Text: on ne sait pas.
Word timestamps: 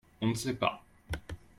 on 0.21 0.29
ne 0.29 0.33
sait 0.33 0.55
pas. 0.55 0.81